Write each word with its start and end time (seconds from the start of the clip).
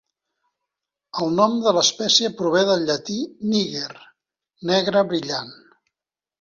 El 1.25 1.29
nom 1.39 1.57
de 1.65 1.73
l'espècie 1.79 2.33
prové 2.41 2.65
del 2.71 2.87
llatí 2.89 3.19
"niger", 3.53 3.93
"negre 4.73 5.07
brillant". 5.15 5.57